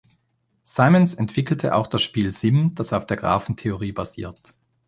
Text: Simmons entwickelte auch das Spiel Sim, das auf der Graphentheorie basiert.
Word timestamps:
Simmons 0.63 1.13
entwickelte 1.13 1.75
auch 1.75 1.85
das 1.85 2.01
Spiel 2.01 2.31
Sim, 2.31 2.73
das 2.73 2.91
auf 2.91 3.05
der 3.05 3.17
Graphentheorie 3.17 3.91
basiert. 3.91 4.55